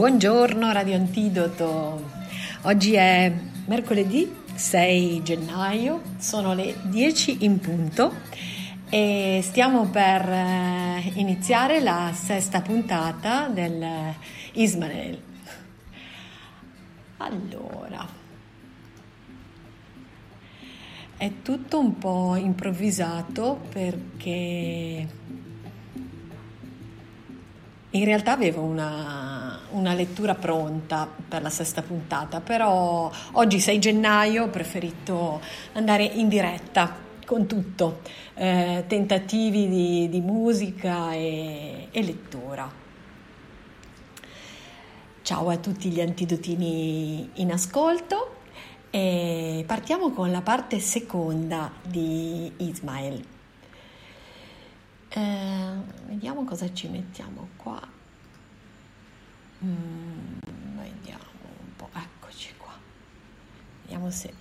Buongiorno 0.00 0.72
Radio 0.72 0.94
Antidoto, 0.96 2.10
oggi 2.62 2.94
è 2.94 3.30
mercoledì 3.66 4.34
6 4.54 5.22
gennaio, 5.22 6.00
sono 6.16 6.54
le 6.54 6.74
10 6.84 7.44
in 7.44 7.58
punto 7.58 8.10
e 8.88 9.40
stiamo 9.42 9.88
per 9.88 10.26
eh, 10.26 11.12
iniziare 11.16 11.80
la 11.80 12.12
sesta 12.14 12.62
puntata 12.62 13.48
del 13.48 14.14
Ismael. 14.52 15.20
Allora, 17.18 18.08
è 21.18 21.30
tutto 21.42 21.78
un 21.78 21.98
po' 21.98 22.36
improvvisato 22.36 23.60
perché 23.68 25.19
in 27.92 28.04
realtà 28.04 28.32
avevo 28.32 28.62
una, 28.62 29.58
una, 29.70 29.94
lettura 29.94 30.34
pronta 30.34 31.08
per 31.28 31.42
la 31.42 31.50
sesta 31.50 31.82
puntata, 31.82 32.40
però 32.40 33.10
oggi 33.32 33.58
6 33.58 33.78
gennaio 33.80 34.44
ho 34.44 34.48
preferito 34.48 35.40
andare 35.72 36.04
in 36.04 36.28
diretta 36.28 37.08
con 37.26 37.46
tutto, 37.46 38.00
eh, 38.34 38.84
tentativi 38.86 39.68
di, 39.68 40.08
di 40.08 40.20
musica 40.20 41.12
e, 41.12 41.88
e, 41.90 42.02
lettura. 42.02 42.70
Ciao 45.22 45.48
a 45.48 45.56
tutti 45.56 45.90
gli 45.90 46.00
antidotini 46.00 47.30
in 47.34 47.52
ascolto 47.52 48.36
e 48.90 49.64
partiamo 49.66 50.10
con 50.10 50.30
la 50.30 50.42
parte 50.42 50.78
seconda 50.80 51.70
di 51.82 52.52
Ismael. 52.58 53.39
Eh, 55.12 55.72
vediamo 56.06 56.44
cosa 56.44 56.72
ci 56.72 56.86
mettiamo 56.86 57.48
qua. 57.56 57.80
Mm, 59.64 60.38
vediamo 60.76 61.24
un 61.42 61.76
po', 61.76 61.88
eccoci 61.92 62.54
qua. 62.56 62.78
Vediamo 63.82 64.10
se... 64.10 64.32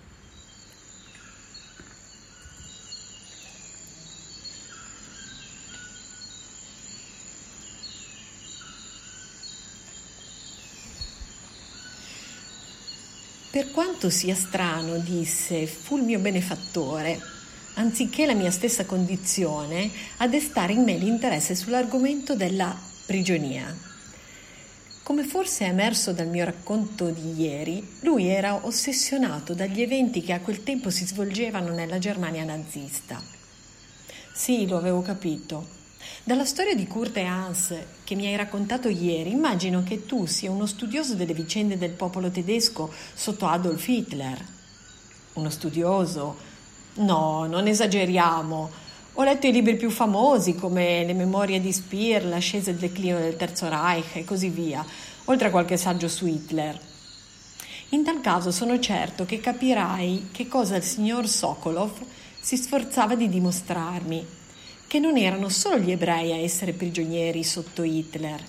Per 13.51 13.71
quanto 13.71 14.11
sia 14.11 14.35
strano, 14.35 14.99
disse, 14.99 15.65
fu 15.65 15.97
il 15.97 16.03
mio 16.03 16.19
benefattore 16.19 17.37
anziché 17.79 18.25
la 18.25 18.33
mia 18.33 18.51
stessa 18.51 18.85
condizione, 18.85 19.89
a 20.17 20.27
destare 20.27 20.73
in 20.73 20.83
me 20.83 20.97
l'interesse 20.97 21.55
sull'argomento 21.55 22.35
della 22.35 22.77
prigionia. 23.05 23.73
Come 25.01 25.23
forse 25.23 25.65
è 25.65 25.69
emerso 25.69 26.11
dal 26.11 26.27
mio 26.27 26.43
racconto 26.43 27.09
di 27.09 27.41
ieri, 27.41 27.95
lui 28.01 28.27
era 28.27 28.65
ossessionato 28.65 29.53
dagli 29.53 29.81
eventi 29.81 30.21
che 30.21 30.33
a 30.33 30.41
quel 30.41 30.61
tempo 30.61 30.89
si 30.89 31.05
svolgevano 31.05 31.73
nella 31.73 31.99
Germania 31.99 32.43
nazista. 32.43 33.19
Sì, 34.33 34.67
lo 34.67 34.77
avevo 34.77 35.01
capito. 35.01 35.77
Dalla 36.23 36.45
storia 36.45 36.75
di 36.75 36.85
Kurt 36.85 37.15
e 37.15 37.23
Hans 37.23 37.73
che 38.03 38.15
mi 38.15 38.27
hai 38.27 38.35
raccontato 38.35 38.89
ieri, 38.89 39.31
immagino 39.31 39.83
che 39.83 40.05
tu 40.05 40.25
sia 40.25 40.51
uno 40.51 40.65
studioso 40.65 41.15
delle 41.15 41.33
vicende 41.33 41.77
del 41.77 41.91
popolo 41.91 42.29
tedesco 42.29 42.93
sotto 43.13 43.47
Adolf 43.47 43.87
Hitler. 43.87 44.45
Uno 45.33 45.49
studioso, 45.49 46.48
No, 46.99 47.45
non 47.45 47.67
esageriamo. 47.67 48.69
Ho 49.13 49.23
letto 49.23 49.47
i 49.47 49.53
libri 49.53 49.77
più 49.77 49.89
famosi 49.89 50.55
come 50.55 51.05
Le 51.05 51.13
memorie 51.13 51.61
di 51.61 51.71
Speer, 51.71 52.25
L'ascesa 52.25 52.69
e 52.69 52.73
il 52.73 52.79
declino 52.79 53.17
del 53.19 53.37
Terzo 53.37 53.69
Reich 53.69 54.17
e 54.17 54.25
così 54.25 54.49
via, 54.49 54.85
oltre 55.25 55.47
a 55.47 55.51
qualche 55.51 55.77
saggio 55.77 56.09
su 56.09 56.25
Hitler. 56.25 56.77
In 57.89 58.03
tal 58.03 58.19
caso 58.19 58.51
sono 58.51 58.77
certo 58.79 59.25
che 59.25 59.39
capirai 59.39 60.27
che 60.31 60.49
cosa 60.49 60.75
il 60.75 60.83
signor 60.83 61.27
Sokolov 61.27 61.91
si 62.41 62.57
sforzava 62.57 63.15
di 63.15 63.29
dimostrarmi, 63.29 64.25
che 64.85 64.99
non 64.99 65.15
erano 65.15 65.47
solo 65.47 65.77
gli 65.77 65.91
ebrei 65.91 66.33
a 66.33 66.37
essere 66.37 66.73
prigionieri 66.73 67.45
sotto 67.45 67.83
Hitler. 67.83 68.43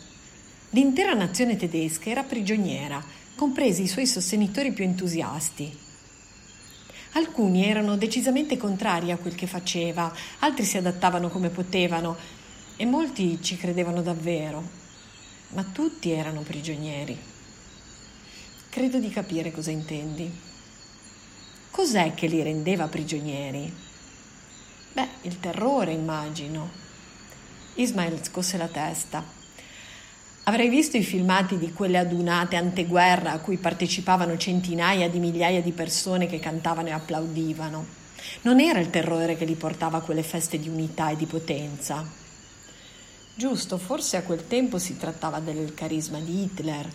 L'intera 0.71 1.15
nazione 1.15 1.57
tedesca 1.57 2.11
era 2.11 2.25
prigioniera, 2.25 3.01
compresi 3.37 3.83
i 3.83 3.89
suoi 3.89 4.07
sostenitori 4.07 4.73
più 4.73 4.83
entusiasti. 4.83 5.89
Alcuni 7.13 7.67
erano 7.67 7.97
decisamente 7.97 8.57
contrari 8.57 9.11
a 9.11 9.17
quel 9.17 9.35
che 9.35 9.49
faceva, 9.49 10.15
altri 10.41 10.65
si 10.65 10.77
adattavano 10.77 11.29
come 11.29 11.49
potevano 11.49 12.17
e 12.77 12.87
molti 12.87 13.43
ci 13.43 13.57
credevano 13.57 14.01
davvero, 14.01 14.63
ma 15.49 15.65
tutti 15.65 16.11
erano 16.11 16.43
prigionieri. 16.43 17.19
Credo 18.69 18.99
di 19.01 19.11
capire 19.11 19.51
cosa 19.51 19.73
intendi. 19.73 20.31
Cos'è 21.71 22.15
che 22.15 22.29
li 22.29 22.43
rendeva 22.43 22.87
prigionieri? 22.87 23.73
Beh, 24.93 25.09
il 25.23 25.41
terrore, 25.41 25.93
immagino. 25.93 26.71
Ismail 27.75 28.23
scosse 28.23 28.57
la 28.57 28.69
testa. 28.69 29.40
Avrei 30.51 30.69
visto 30.69 30.97
i 30.97 31.05
filmati 31.05 31.59
di 31.59 31.73
quelle 31.73 31.97
adunate 31.97 32.57
anteguerra 32.57 33.31
a 33.31 33.39
cui 33.39 33.57
partecipavano 33.57 34.37
centinaia 34.37 35.09
di 35.09 35.21
migliaia 35.21 35.63
di 35.63 35.71
persone 35.71 36.27
che 36.27 36.41
cantavano 36.41 36.89
e 36.89 36.91
applaudivano. 36.91 37.87
Non 38.43 38.59
era 38.59 38.81
il 38.81 38.91
terrore 38.91 39.37
che 39.37 39.45
li 39.45 39.55
portava 39.55 39.99
a 39.99 40.01
quelle 40.01 40.25
feste 40.25 40.59
di 40.59 40.69
unità 40.69 41.11
e 41.11 41.17
di 41.17 41.27
potenza. 41.27 42.05
Giusto, 43.33 43.79
forse 43.79 44.17
a 44.17 44.23
quel 44.23 44.49
tempo 44.49 44.81
si 44.81 44.99
trattava 44.99 45.39
del 45.39 45.73
carisma 45.73 46.19
di 46.19 46.43
Hitler. 46.43 46.91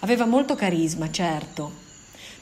Aveva 0.00 0.26
molto 0.26 0.54
carisma, 0.54 1.10
certo, 1.10 1.72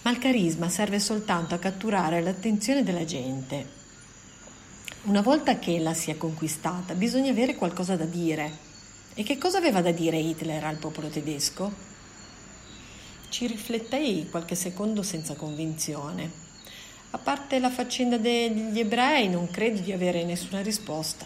ma 0.03 0.11
il 0.11 0.19
carisma 0.19 0.69
serve 0.69 0.99
soltanto 0.99 1.55
a 1.55 1.59
catturare 1.59 2.21
l'attenzione 2.21 2.83
della 2.83 3.05
gente. 3.05 3.65
Una 5.03 5.21
volta 5.21 5.61
che 5.61 5.79
la 5.79 5.95
si 5.95 6.11
è 6.11 6.17
conquistata, 6.17 6.95
bisogna 6.95 7.31
avere 7.31 7.55
qualcosa 7.55 7.95
da 7.95 8.07
dire 8.07 8.66
e 9.19 9.23
che 9.23 9.39
cosa 9.39 9.57
aveva 9.57 9.81
da 9.81 9.93
dire 9.93 10.19
Hitler 10.19 10.63
al 10.63 10.77
popolo 10.77 11.09
tedesco? 11.09 11.73
Ci 13.31 13.47
riflettei 13.47 14.29
qualche 14.29 14.55
secondo 14.55 15.03
senza 15.03 15.35
convinzione. 15.35 16.31
A 17.13 17.19
parte 17.19 17.59
la 17.59 17.71
faccenda 17.71 18.19
degli 18.19 18.79
ebrei, 18.79 19.31
non 19.31 19.51
credo 19.51 19.81
di 19.81 19.91
avere 19.91 20.23
nessuna 20.25 20.61
risposta. 20.61 21.25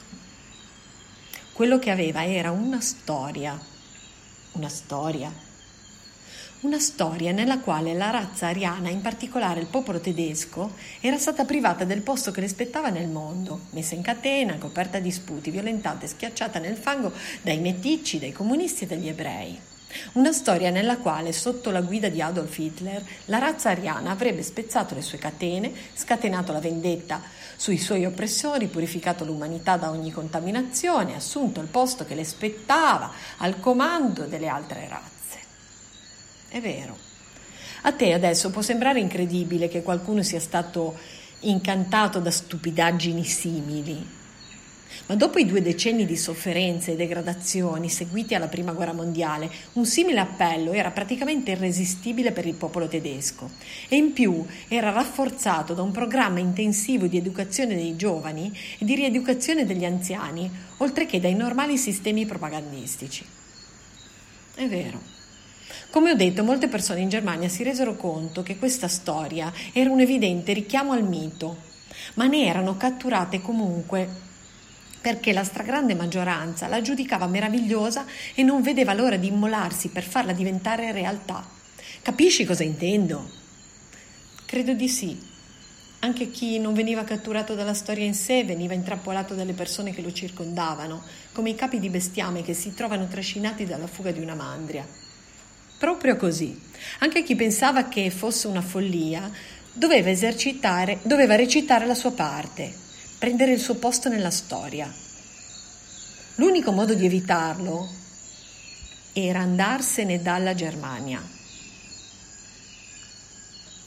Quello 1.53 1.81
che 1.81 1.91
aveva 1.91 2.25
era 2.25 2.53
una 2.53 2.81
storia. 2.81 3.61
Una 4.53 4.69
storia 4.69 5.49
una 6.61 6.79
storia 6.79 7.33
nella 7.33 7.61
quale 7.61 7.95
la 7.95 8.11
razza 8.11 8.49
ariana, 8.49 8.91
in 8.91 9.01
particolare 9.01 9.61
il 9.61 9.67
popolo 9.67 9.99
tedesco, 9.99 10.73
era 11.01 11.17
stata 11.17 11.47
privata 11.47 11.85
del 11.85 12.03
posto 12.03 12.33
che 12.33 12.43
le 12.43 12.49
spettava 12.49 12.91
nel 12.91 13.09
mondo, 13.09 13.61
messa 13.71 13.95
in 13.95 14.03
catena, 14.03 14.59
coperta 14.59 14.99
di 14.99 15.11
sputi, 15.11 15.51
violentata 15.51 16.05
e 16.05 16.09
schiacciata 16.09 16.59
nel 16.59 16.77
fango 16.77 17.13
dai 17.41 17.59
meticci, 17.59 18.19
dai 18.19 18.33
comunisti 18.33 18.85
e 18.85 18.87
dagli 18.89 19.09
ebrei. 19.09 19.59
Una 20.13 20.33
storia 20.33 20.69
nella 20.69 20.99
quale, 20.99 21.33
sotto 21.33 21.71
la 21.71 21.81
guida 21.81 22.11
di 22.11 22.21
Adolf 22.21 22.59
Hitler, 22.59 23.03
la 23.25 23.39
razza 23.39 23.71
ariana 23.71 24.11
avrebbe 24.11 24.43
spezzato 24.43 24.95
le 24.95 25.03
sue 25.03 25.19
catene, 25.19 25.73
scatenato 25.95 26.53
la 26.53 26.61
vendetta 26.61 27.23
sui 27.57 27.79
suoi 27.79 28.05
oppressori, 28.05 28.67
purificato 28.67 29.25
l'umanità 29.25 29.79
da 29.79 29.91
ogni 29.91 30.13
contaminazione, 30.13 31.17
assunto 31.17 31.61
il 31.61 31.69
posto 31.69 32.05
che 32.05 32.15
le 32.15 32.25
spettava 32.25 33.11
al 33.39 33.59
comando 33.61 34.27
delle 34.27 34.47
altre 34.47 34.87
razze. 34.89 35.11
È 36.51 36.61
vero. 36.61 36.99
A 37.83 37.93
te 37.93 38.13
adesso 38.13 38.51
può 38.51 38.61
sembrare 38.61 38.99
incredibile 38.99 39.69
che 39.69 39.83
qualcuno 39.83 40.25
sia 40.25 40.41
stato 40.41 40.99
incantato 41.43 42.19
da 42.19 42.31
stupidaggini 42.31 43.25
simili, 43.25 44.05
ma 45.07 45.15
dopo 45.15 45.39
i 45.39 45.47
due 45.47 45.63
decenni 45.63 46.05
di 46.05 46.17
sofferenze 46.17 46.93
e 46.93 46.97
degradazioni 46.97 47.89
seguiti 47.89 48.35
alla 48.35 48.49
Prima 48.49 48.73
Guerra 48.73 48.93
Mondiale, 48.93 49.49
un 49.75 49.87
simile 49.87 50.19
appello 50.19 50.73
era 50.73 50.91
praticamente 50.91 51.53
irresistibile 51.53 52.33
per 52.33 52.47
il 52.47 52.55
popolo 52.55 52.89
tedesco 52.89 53.49
e 53.89 53.95
in 53.95 54.13
più 54.13 54.45
era 54.67 54.91
rafforzato 54.91 55.73
da 55.73 55.83
un 55.83 55.93
programma 55.93 56.41
intensivo 56.41 57.07
di 57.07 57.17
educazione 57.17 57.77
dei 57.77 57.95
giovani 57.95 58.53
e 58.77 58.85
di 58.85 58.97
rieducazione 58.97 59.65
degli 59.65 59.85
anziani, 59.85 60.51
oltre 60.79 61.07
che 61.07 61.21
dai 61.21 61.35
normali 61.35 61.79
sistemi 61.79 62.27
propagandistici. 62.27 63.25
È 64.57 64.67
vero. 64.67 65.20
Come 65.91 66.13
ho 66.13 66.15
detto, 66.15 66.45
molte 66.45 66.69
persone 66.69 67.01
in 67.01 67.09
Germania 67.09 67.49
si 67.49 67.65
resero 67.65 67.97
conto 67.97 68.45
che 68.45 68.57
questa 68.59 68.87
storia 68.87 69.53
era 69.73 69.91
un 69.91 69.99
evidente 69.99 70.53
richiamo 70.53 70.93
al 70.93 71.03
mito, 71.03 71.57
ma 72.15 72.27
ne 72.27 72.45
erano 72.45 72.77
catturate 72.77 73.41
comunque 73.41 74.09
perché 75.01 75.33
la 75.33 75.43
stragrande 75.43 75.97
maggioranza 75.97 76.69
la 76.69 76.81
giudicava 76.81 77.27
meravigliosa 77.27 78.07
e 78.35 78.45
non 78.45 78.63
vedeva 78.63 78.95
l'ora 78.95 79.17
di 79.17 79.27
immolarsi 79.27 79.89
per 79.89 80.05
farla 80.05 80.33
diventare 80.33 80.93
realtà. 80.93 81.45
Capisci 82.03 82.45
cosa 82.45 82.63
intendo? 82.63 83.29
Credo 84.45 84.75
di 84.75 84.89
sì. 84.89 85.19
Anche 86.03 86.31
chi 86.31 86.61
non 86.61 86.73
veniva 86.73 87.03
catturato 87.03 87.57
dalla 87.57 87.75
storia 87.75 88.05
in 88.05 88.15
sé 88.15 88.45
veniva 88.45 88.75
intrappolato 88.75 89.35
dalle 89.35 89.55
persone 89.55 89.93
che 89.93 90.03
lo 90.03 90.13
circondavano, 90.13 91.03
come 91.33 91.51
i 91.51 91.57
capi 91.57 91.81
di 91.81 91.91
bestiame 91.91 92.43
che 92.43 92.55
si 92.55 92.75
trovano 92.75 93.09
trascinati 93.09 93.67
dalla 93.67 93.89
fuga 93.89 94.13
di 94.13 94.21
una 94.21 94.37
mandria. 94.37 95.00
Proprio 95.81 96.17
così. 96.17 96.61
Anche 96.99 97.23
chi 97.23 97.35
pensava 97.35 97.89
che 97.89 98.11
fosse 98.11 98.49
una 98.49 98.61
follia 98.61 99.31
doveva 99.73 100.11
esercitare, 100.11 100.99
doveva 101.01 101.37
recitare 101.37 101.87
la 101.87 101.95
sua 101.95 102.13
parte, 102.13 102.71
prendere 103.19 103.53
il 103.53 103.61
suo 103.61 103.77
posto 103.77 104.11
nella 104.11 104.31
storia. 104.31 104.93
L'unico 106.35 106.71
modo 106.73 106.93
di 106.93 107.07
evitarlo 107.07 107.89
era 109.15 109.39
andarsene 109.39 110.21
dalla 110.21 110.55
Germania. 110.55 111.27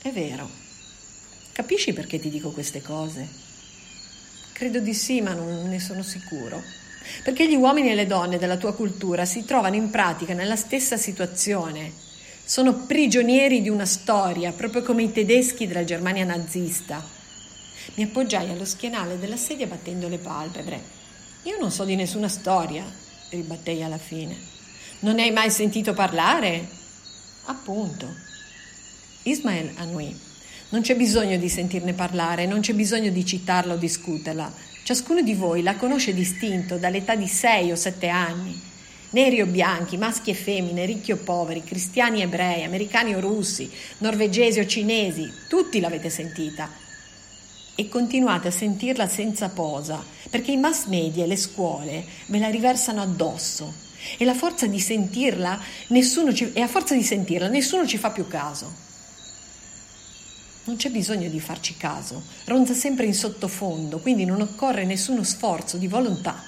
È 0.02 0.12
vero. 0.12 0.50
Capisci 1.52 1.94
perché 1.94 2.20
ti 2.20 2.32
dico 2.32 2.50
queste 2.50 2.82
cose? 2.82 3.30
Credo 4.52 4.80
di 4.80 4.96
sì, 4.96 5.22
ma 5.22 5.34
non 5.34 5.70
ne 5.70 5.80
sono 5.80 6.02
sicuro. 6.02 6.60
Perché 7.24 7.48
gli 7.48 7.56
uomini 7.56 7.92
e 7.92 7.96
le 7.96 8.08
donne 8.08 8.38
della 8.38 8.58
tua 8.58 8.74
cultura 8.74 9.26
si 9.26 9.46
trovano 9.46 9.76
in 9.76 9.90
pratica 9.90 10.34
nella 10.34 10.56
stessa 10.56 10.98
situazione. 10.98 11.92
Sono 12.44 12.86
prigionieri 12.86 13.62
di 13.62 13.70
una 13.70 13.86
storia, 13.86 14.52
proprio 14.52 14.84
come 14.84 15.04
i 15.04 15.12
tedeschi 15.12 15.68
della 15.68 15.84
Germania 15.84 16.26
nazista. 16.26 17.04
Mi 17.96 18.04
appoggiai 18.04 18.50
allo 18.50 18.66
schienale 18.66 19.20
della 19.20 19.38
sedia 19.38 19.68
battendo 19.68 20.08
le 20.08 20.18
palpebre. 20.18 20.82
Io 21.44 21.58
non 21.60 21.72
so 21.72 21.84
di 21.84 21.96
nessuna 21.96 22.28
storia, 22.28 22.86
ribattei 23.30 23.84
alla 23.84 23.98
fine. 23.98 24.36
Non 25.00 25.16
ne 25.16 25.24
hai 25.24 25.32
mai 25.32 25.52
sentito 25.52 25.94
parlare? 25.94 26.66
Appunto. 27.46 28.08
Ismael 29.24 29.72
annui. 29.76 30.18
Non 30.70 30.82
c'è 30.82 30.96
bisogno 30.96 31.38
di 31.38 31.50
sentirne 31.50 31.94
parlare, 31.94 32.46
non 32.46 32.62
c'è 32.62 32.74
bisogno 32.74 33.12
di 33.12 33.26
citarla 33.26 33.74
o 33.74 33.78
discuterla. 33.78 34.52
Ciascuno 34.84 35.22
di 35.22 35.34
voi 35.34 35.64
la 35.64 35.78
conosce 35.78 36.14
distinto 36.14 36.76
dall'età 36.76 37.16
di 37.16 37.28
sei 37.28 37.72
o 37.72 37.76
sette 37.78 38.10
anni. 38.10 38.60
Neri 39.12 39.40
o 39.40 39.46
bianchi, 39.46 39.96
maschi 39.96 40.32
e 40.32 40.34
femmine, 40.34 40.86
ricchi 40.86 41.14
o 41.14 41.16
poveri, 41.16 41.64
cristiani 41.64 42.20
e 42.20 42.24
ebrei, 42.24 42.66
americani 42.66 43.16
o 43.16 43.22
russi, 43.22 43.72
norvegesi 44.00 44.60
o 44.60 44.66
cinesi, 44.66 45.32
tutti 45.48 45.80
l'avete 45.80 46.10
sentita. 46.10 46.70
E 47.76 47.88
continuate 47.88 48.50
a 48.50 48.52
sentirla 48.52 49.08
senza 49.08 49.48
posa, 49.48 50.04
perché 50.30 50.52
i 50.52 50.58
mass 50.58 50.88
media 50.88 51.24
e 51.24 51.28
le 51.28 51.38
scuole 51.38 52.04
ve 52.26 52.40
la 52.40 52.50
riversano 52.50 53.02
addosso. 53.02 53.74
E, 54.18 54.26
la 54.26 54.34
forza 54.34 54.68
di 54.68 54.82
sentirla, 54.82 55.62
ci, 56.34 56.52
e 56.52 56.60
a 56.60 56.68
forza 56.68 56.94
di 56.94 57.04
sentirla 57.04 57.48
nessuno 57.48 57.88
ci 57.88 57.98
fa 57.98 58.12
più 58.12 58.28
caso. 58.28 58.83
Non 60.66 60.78
c'è 60.78 60.90
bisogno 60.90 61.30
di 61.30 61.42
farci 61.42 61.76
caso, 61.76 62.24
ronza 62.46 62.74
sempre 62.74 63.06
in 63.06 63.14
sottofondo, 63.14 64.00
quindi 64.00 64.24
non 64.24 64.40
occorre 64.40 64.86
nessuno 64.86 65.24
sforzo 65.24 65.76
di 65.78 65.88
volontà. 65.88 66.42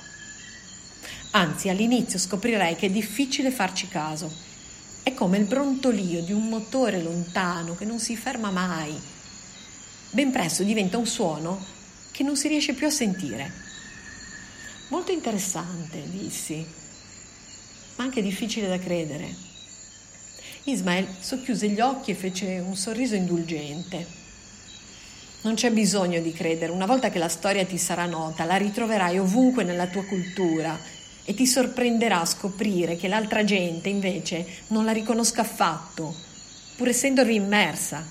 Anzi, 1.31 1.67
all'inizio 1.67 2.17
scoprirei 2.17 2.77
che 2.77 2.85
è 2.85 2.89
difficile 2.89 3.51
farci 3.51 3.89
caso. 3.89 4.31
È 5.03 5.13
come 5.13 5.37
il 5.37 5.43
brontolio 5.43 6.23
di 6.23 6.31
un 6.31 6.47
motore 6.47 7.01
lontano 7.03 7.75
che 7.75 7.83
non 7.83 7.99
si 7.99 8.15
ferma 8.15 8.51
mai. 8.51 8.97
Ben 10.11 10.31
presto 10.31 10.63
diventa 10.63 10.97
un 10.97 11.05
suono 11.05 11.63
che 12.11 12.23
non 12.23 12.37
si 12.37 12.47
riesce 12.47 12.73
più 12.73 12.87
a 12.87 12.91
sentire. 12.91 13.51
Molto 14.87 15.11
interessante, 15.11 16.01
dissi, 16.09 16.65
ma 17.97 18.05
anche 18.05 18.21
difficile 18.21 18.69
da 18.69 18.79
credere. 18.79 19.44
Ismael 20.67 21.07
socchiuse 21.19 21.69
gli 21.69 21.79
occhi 21.79 22.09
e 22.09 22.15
fece 22.15 22.57
un 22.57 22.75
sorriso 22.75 23.13
indulgente. 23.13 24.23
Non 25.41 25.53
c'è 25.53 25.69
bisogno 25.69 26.19
di 26.21 26.33
credere, 26.33 26.71
una 26.71 26.87
volta 26.87 27.11
che 27.11 27.19
la 27.19 27.27
storia 27.27 27.63
ti 27.65 27.77
sarà 27.77 28.07
nota, 28.07 28.45
la 28.45 28.57
ritroverai 28.57 29.19
ovunque 29.19 29.63
nella 29.63 29.85
tua 29.85 30.03
cultura 30.05 30.75
e 31.23 31.35
ti 31.35 31.45
sorprenderà 31.45 32.25
scoprire 32.25 32.95
che 32.95 33.07
l'altra 33.07 33.43
gente 33.43 33.89
invece 33.89 34.43
non 34.69 34.85
la 34.85 34.91
riconosca 34.91 35.41
affatto, 35.41 36.15
pur 36.75 36.87
essendovi 36.87 37.35
immersa 37.35 38.03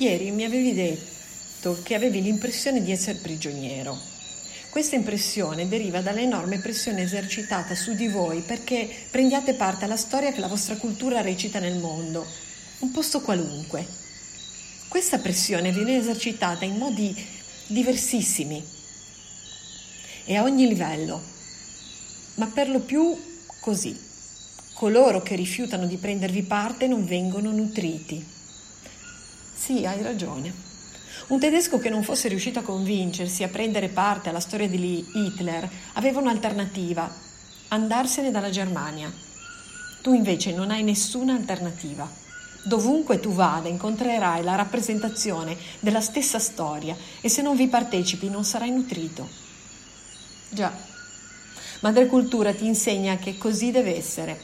Ieri 0.00 0.30
mi 0.30 0.44
avevi 0.44 0.74
detto 0.74 1.80
che 1.82 1.96
avevi 1.96 2.22
l'impressione 2.22 2.84
di 2.84 2.92
essere 2.92 3.18
prigioniero. 3.18 3.98
Questa 4.70 4.94
impressione 4.94 5.66
deriva 5.66 6.00
dall'enorme 6.00 6.60
pressione 6.60 7.02
esercitata 7.02 7.74
su 7.74 7.94
di 7.94 8.06
voi 8.06 8.42
perché 8.42 8.88
prendiate 9.10 9.54
parte 9.54 9.86
alla 9.86 9.96
storia 9.96 10.30
che 10.30 10.38
la 10.38 10.46
vostra 10.46 10.76
cultura 10.76 11.20
recita 11.20 11.58
nel 11.58 11.78
mondo, 11.78 12.24
un 12.78 12.92
posto 12.92 13.20
qualunque. 13.22 13.84
Questa 14.86 15.18
pressione 15.18 15.72
viene 15.72 15.96
esercitata 15.96 16.64
in 16.64 16.76
modi 16.76 17.12
diversissimi 17.66 18.64
e 20.26 20.36
a 20.36 20.44
ogni 20.44 20.68
livello, 20.68 21.20
ma 22.34 22.46
per 22.46 22.68
lo 22.68 22.78
più 22.78 23.20
così. 23.58 23.98
Coloro 24.74 25.22
che 25.22 25.34
rifiutano 25.34 25.86
di 25.86 25.96
prendervi 25.96 26.42
parte 26.42 26.86
non 26.86 27.04
vengono 27.04 27.50
nutriti. 27.50 28.36
Sì, 29.58 29.84
hai 29.84 30.00
ragione. 30.02 30.54
Un 31.26 31.40
tedesco 31.40 31.78
che 31.78 31.90
non 31.90 32.04
fosse 32.04 32.28
riuscito 32.28 32.60
a 32.60 32.62
convincersi 32.62 33.42
a 33.42 33.48
prendere 33.48 33.88
parte 33.88 34.28
alla 34.28 34.40
storia 34.40 34.68
di 34.68 35.04
Hitler 35.12 35.68
aveva 35.94 36.20
un'alternativa, 36.20 37.12
andarsene 37.68 38.30
dalla 38.30 38.50
Germania. 38.50 39.12
Tu 40.00 40.14
invece 40.14 40.54
non 40.54 40.70
hai 40.70 40.84
nessuna 40.84 41.34
alternativa. 41.34 42.08
Dovunque 42.62 43.18
tu 43.18 43.32
vada 43.32 43.68
incontrerai 43.68 44.42
la 44.42 44.54
rappresentazione 44.54 45.56
della 45.80 46.00
stessa 46.00 46.38
storia 46.38 46.96
e 47.20 47.28
se 47.28 47.42
non 47.42 47.56
vi 47.56 47.66
partecipi 47.66 48.30
non 48.30 48.44
sarai 48.44 48.70
nutrito. 48.70 49.28
Già, 50.50 50.72
Madre 51.80 52.06
Cultura 52.06 52.54
ti 52.54 52.64
insegna 52.64 53.16
che 53.16 53.36
così 53.36 53.70
deve 53.70 53.96
essere. 53.96 54.40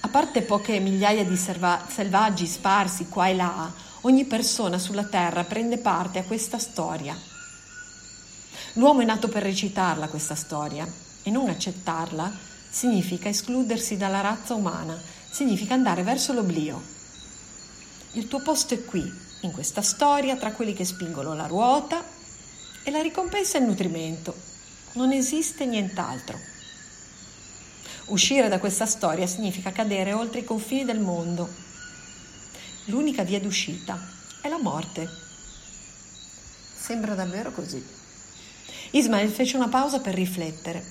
A 0.00 0.08
parte 0.08 0.42
poche 0.42 0.78
migliaia 0.78 1.24
di 1.24 1.36
selvaggi 1.36 2.46
sparsi 2.46 3.08
qua 3.08 3.26
e 3.26 3.34
là, 3.34 3.86
Ogni 4.08 4.24
persona 4.24 4.78
sulla 4.78 5.04
terra 5.04 5.44
prende 5.44 5.76
parte 5.76 6.18
a 6.18 6.24
questa 6.24 6.56
storia. 6.58 7.14
L'uomo 8.72 9.02
è 9.02 9.04
nato 9.04 9.28
per 9.28 9.42
recitarla 9.42 10.08
questa 10.08 10.34
storia 10.34 10.90
e 11.22 11.30
non 11.30 11.50
accettarla 11.50 12.32
significa 12.70 13.28
escludersi 13.28 13.98
dalla 13.98 14.22
razza 14.22 14.54
umana, 14.54 14.98
significa 15.30 15.74
andare 15.74 16.04
verso 16.04 16.32
l'oblio. 16.32 16.82
Il 18.12 18.28
tuo 18.28 18.40
posto 18.40 18.72
è 18.72 18.82
qui, 18.82 19.02
in 19.42 19.52
questa 19.52 19.82
storia, 19.82 20.36
tra 20.36 20.52
quelli 20.52 20.72
che 20.72 20.86
spingono 20.86 21.34
la 21.34 21.46
ruota 21.46 22.02
e 22.84 22.90
la 22.90 23.02
ricompensa 23.02 23.58
è 23.58 23.60
il 23.60 23.66
nutrimento. 23.66 24.34
Non 24.92 25.12
esiste 25.12 25.66
nient'altro. 25.66 26.38
Uscire 28.06 28.48
da 28.48 28.58
questa 28.58 28.86
storia 28.86 29.26
significa 29.26 29.70
cadere 29.70 30.14
oltre 30.14 30.40
i 30.40 30.44
confini 30.44 30.86
del 30.86 30.98
mondo 30.98 31.66
L'unica 32.88 33.22
via 33.22 33.38
d'uscita 33.38 34.00
è 34.40 34.48
la 34.48 34.58
morte. 34.58 35.06
Sembra 36.74 37.14
davvero 37.14 37.52
così. 37.52 37.84
Ismael 38.92 39.28
fece 39.28 39.56
una 39.56 39.68
pausa 39.68 40.00
per 40.00 40.14
riflettere. 40.14 40.82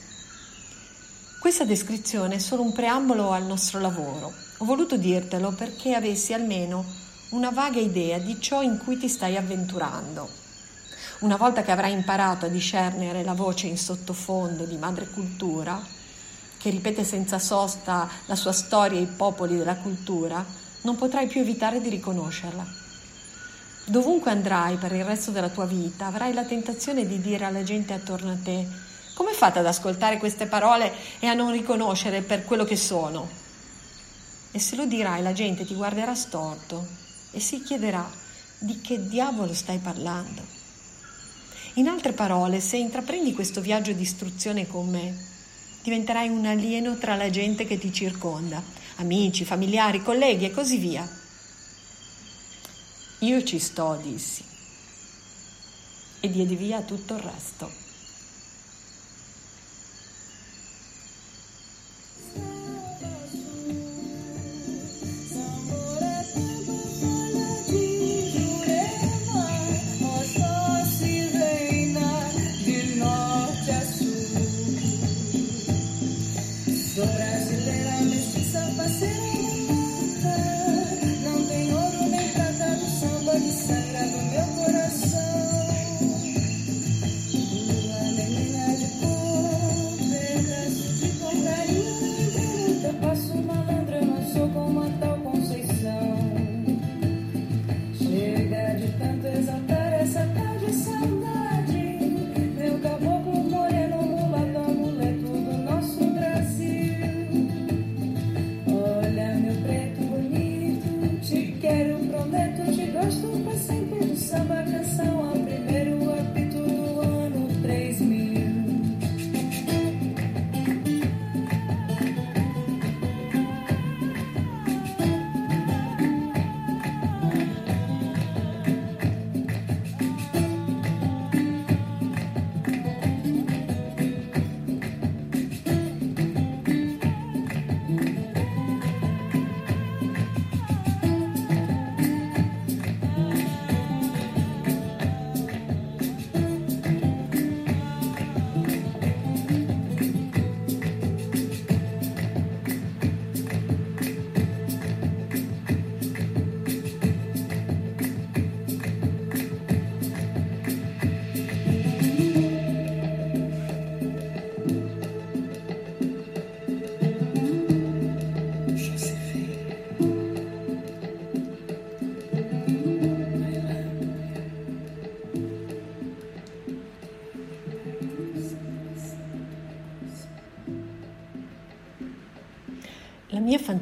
Questa 1.39 1.65
descrizione 1.65 2.35
è 2.35 2.39
solo 2.39 2.61
un 2.61 2.71
preambolo 2.71 3.31
al 3.31 3.45
nostro 3.45 3.79
lavoro. 3.79 4.31
Ho 4.57 4.65
voluto 4.65 4.95
dirtelo 4.95 5.53
perché 5.53 5.95
avessi 5.95 6.33
almeno 6.33 6.85
una 7.29 7.49
vaga 7.49 7.79
idea 7.79 8.19
di 8.19 8.39
ciò 8.39 8.61
in 8.61 8.77
cui 8.77 8.97
ti 8.99 9.07
stai 9.07 9.35
avventurando. 9.35 10.29
Una 11.21 11.35
volta 11.35 11.63
che 11.63 11.71
avrai 11.71 11.93
imparato 11.93 12.45
a 12.45 12.49
discernere 12.49 13.23
la 13.23 13.33
voce 13.33 13.65
in 13.65 13.77
sottofondo 13.77 14.65
di 14.65 14.77
madre 14.77 15.07
cultura, 15.07 15.83
che 16.59 16.69
ripete 16.69 17.03
senza 17.03 17.39
sosta 17.39 18.07
la 18.27 18.35
sua 18.35 18.51
storia 18.51 18.99
e 18.99 19.03
i 19.03 19.07
popoli 19.07 19.57
della 19.57 19.77
cultura, 19.77 20.45
non 20.88 20.96
potrai 20.96 21.27
più 21.27 21.41
evitare 21.41 21.82
di 21.82 21.89
riconoscerla. 21.89 22.65
Dovunque 23.88 24.32
andrai 24.32 24.77
per 24.77 24.94
il 24.94 25.03
resto 25.03 25.32
della 25.32 25.50
tua 25.50 25.65
vita, 25.65 26.06
avrai 26.06 26.32
la 26.32 26.46
tentazione 26.46 27.06
di 27.06 27.20
dire 27.20 27.44
alla 27.44 27.62
gente 27.62 27.91
attorno 27.91 28.32
a 28.32 28.38
te 28.41 28.65
come 29.13 29.34
fate 29.34 29.60
ad 29.60 29.65
ascoltare 29.65 30.17
queste 30.17 30.46
parole 30.46 30.94
e 31.20 31.27
a 31.27 31.34
non 31.34 31.51
riconoscere 31.51 32.22
per 32.22 32.46
quello 32.46 32.63
che 32.63 32.77
sono? 32.77 33.27
E 34.51 34.60
se 34.60 34.77
lo 34.77 34.86
dirai, 34.86 35.22
la 35.22 35.34
gente 35.34 35.65
ti 35.65 35.74
guarderà 35.74 36.15
storto 36.15 36.86
e 37.32 37.41
si 37.41 37.62
chiederà 37.63 38.10
di 38.60 38.79
che 38.79 39.10
diavolo 39.10 39.53
stai 39.53 39.79
parlando. 39.79 40.41
In 41.74 41.88
altre 41.88 42.13
parole, 42.13 42.62
se 42.62 42.77
intraprendi 42.77 43.34
questo 43.34 43.60
viaggio 43.60 43.91
di 43.91 44.03
istruzione 44.03 44.67
con 44.67 44.88
me, 44.88 45.17
diventerai 45.82 46.29
un 46.29 46.46
alieno 46.46 46.96
tra 46.96 47.15
la 47.15 47.29
gente 47.29 47.65
che 47.65 47.77
ti 47.77 47.91
circonda 47.91 48.76
amici, 48.97 49.45
familiari, 49.45 50.01
colleghi 50.01 50.45
e 50.45 50.51
così 50.51 50.77
via. 50.77 51.07
Io 53.19 53.43
ci 53.43 53.57
sto, 53.57 53.99
dissi, 54.01 54.43
e 56.19 56.29
diedi 56.29 56.55
via 56.55 56.81
tutto 56.81 57.15
il 57.15 57.19
resto. 57.19 57.87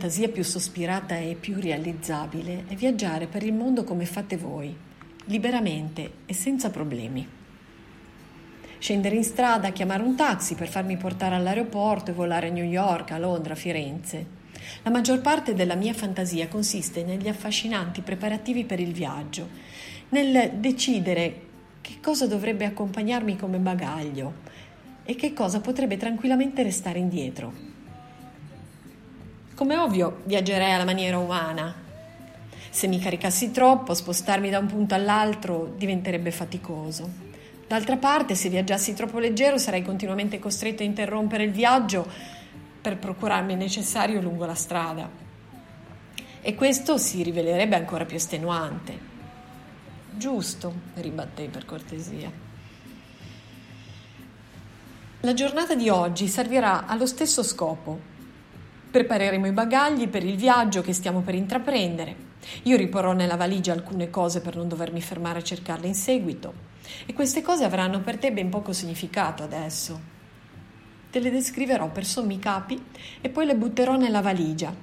Fantasia 0.05 0.29
più 0.29 0.43
sospirata 0.43 1.17
e 1.17 1.33
più 1.33 1.59
realizzabile 1.59 2.65
è 2.67 2.75
viaggiare 2.75 3.25
per 3.25 3.41
il 3.41 3.53
mondo 3.53 3.83
come 3.83 4.05
fate 4.05 4.37
voi, 4.37 4.75
liberamente 5.25 6.11
e 6.27 6.33
senza 6.35 6.69
problemi. 6.69 7.27
Scendere 8.77 9.15
in 9.15 9.23
strada, 9.23 9.71
chiamare 9.71 10.03
un 10.03 10.15
taxi 10.15 10.53
per 10.53 10.67
farmi 10.67 10.95
portare 10.95 11.33
all'aeroporto 11.33 12.11
e 12.11 12.13
volare 12.13 12.49
a 12.49 12.51
New 12.51 12.63
York, 12.63 13.11
a 13.11 13.17
Londra, 13.17 13.53
a 13.53 13.55
Firenze. 13.55 14.27
La 14.83 14.91
maggior 14.91 15.21
parte 15.21 15.55
della 15.55 15.73
mia 15.73 15.95
fantasia 15.95 16.47
consiste 16.49 17.03
negli 17.03 17.27
affascinanti 17.27 18.01
preparativi 18.01 18.63
per 18.63 18.79
il 18.79 18.93
viaggio, 18.93 19.49
nel 20.09 20.51
decidere 20.59 21.41
che 21.81 21.95
cosa 21.99 22.27
dovrebbe 22.27 22.65
accompagnarmi 22.65 23.35
come 23.37 23.57
bagaglio 23.57 24.33
e 25.03 25.15
che 25.15 25.33
cosa 25.33 25.61
potrebbe 25.61 25.97
tranquillamente 25.97 26.61
restare 26.61 26.99
indietro. 26.99 27.74
Come 29.55 29.77
ovvio, 29.77 30.17
viaggerei 30.25 30.73
alla 30.73 30.83
maniera 30.83 31.17
umana. 31.17 31.73
Se 32.69 32.87
mi 32.87 32.99
caricassi 32.99 33.51
troppo, 33.51 33.93
spostarmi 33.93 34.49
da 34.49 34.59
un 34.59 34.65
punto 34.65 34.95
all'altro 34.95 35.73
diventerebbe 35.77 36.29
faticoso. 36.29 37.09
D'altra 37.65 37.95
parte, 37.95 38.35
se 38.35 38.49
viaggiassi 38.49 38.93
troppo 38.93 39.17
leggero, 39.17 39.57
sarei 39.57 39.81
continuamente 39.81 40.39
costretto 40.39 40.83
a 40.83 40.85
interrompere 40.85 41.45
il 41.45 41.51
viaggio 41.51 42.05
per 42.81 42.97
procurarmi 42.97 43.53
il 43.53 43.57
necessario 43.57 44.19
lungo 44.19 44.43
la 44.43 44.55
strada. 44.55 45.09
E 46.41 46.53
questo 46.53 46.97
si 46.97 47.23
rivelerebbe 47.23 47.77
ancora 47.77 48.03
più 48.03 48.17
estenuante. 48.17 48.99
Giusto, 50.11 50.73
ribattei 50.95 51.47
per 51.47 51.63
cortesia. 51.63 52.29
La 55.21 55.33
giornata 55.33 55.75
di 55.75 55.87
oggi 55.87 56.27
servirà 56.27 56.87
allo 56.87 57.05
stesso 57.05 57.41
scopo, 57.41 58.13
Prepareremo 58.95 59.45
i 59.45 59.51
bagagli 59.51 60.07
per 60.07 60.23
il 60.23 60.37
viaggio 60.37 60.81
che 60.81 60.93
stiamo 60.93 61.19
per 61.19 61.35
intraprendere. 61.35 62.15
Io 62.63 62.77
riporrò 62.77 63.11
nella 63.11 63.35
valigia 63.35 63.73
alcune 63.73 64.09
cose 64.09 64.39
per 64.39 64.55
non 64.55 64.69
dovermi 64.69 65.01
fermare 65.01 65.39
a 65.39 65.43
cercarle 65.43 65.85
in 65.85 65.93
seguito. 65.93 66.53
E 67.05 67.11
queste 67.11 67.41
cose 67.41 67.65
avranno 67.65 67.99
per 67.99 68.15
te 68.15 68.31
ben 68.31 68.47
poco 68.47 68.71
significato 68.71 69.43
adesso. 69.43 69.99
Te 71.11 71.19
le 71.19 71.29
descriverò 71.29 71.89
per 71.89 72.05
sommi 72.05 72.39
capi 72.39 72.81
e 73.19 73.27
poi 73.27 73.45
le 73.45 73.57
butterò 73.57 73.97
nella 73.97 74.21
valigia, 74.21 74.73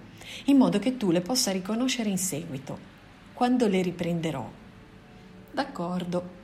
in 0.44 0.58
modo 0.58 0.78
che 0.78 0.98
tu 0.98 1.10
le 1.10 1.22
possa 1.22 1.50
riconoscere 1.50 2.10
in 2.10 2.18
seguito, 2.18 2.78
quando 3.32 3.66
le 3.66 3.80
riprenderò. 3.80 4.46
D'accordo. 5.52 6.41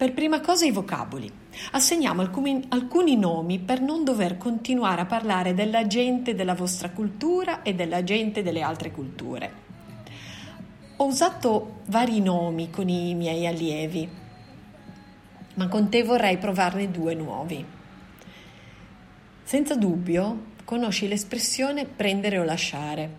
Per 0.00 0.14
prima 0.14 0.40
cosa 0.40 0.64
i 0.64 0.70
vocaboli. 0.70 1.30
Assegniamo 1.72 2.22
alcuni, 2.22 2.64
alcuni, 2.70 3.18
nomi 3.18 3.58
per 3.58 3.82
non 3.82 4.02
dover 4.02 4.38
continuare 4.38 5.02
a 5.02 5.04
parlare 5.04 5.52
della 5.52 5.86
gente 5.86 6.34
della 6.34 6.54
vostra 6.54 6.88
cultura 6.88 7.60
e 7.60 7.74
della 7.74 8.02
gente 8.02 8.42
delle 8.42 8.62
altre 8.62 8.92
culture. 8.92 9.52
Ho 10.96 11.04
usato 11.04 11.82
vari 11.88 12.22
nomi 12.22 12.70
con 12.70 12.88
i 12.88 13.14
miei 13.14 13.46
allievi, 13.46 14.08
ma 15.56 15.68
con 15.68 15.90
te 15.90 16.02
vorrei 16.02 16.38
provarne 16.38 16.90
due 16.90 17.14
nuovi. 17.14 17.62
Senza 19.42 19.76
dubbio 19.76 20.44
conosci 20.64 21.08
l'espressione 21.08 21.84
prendere 21.84 22.38
o 22.38 22.44
lasciare. 22.44 23.10